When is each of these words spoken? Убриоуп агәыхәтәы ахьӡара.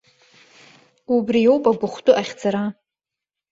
Убриоуп 1.15 1.63
агәыхәтәы 1.71 2.13
ахьӡара. 2.21 2.63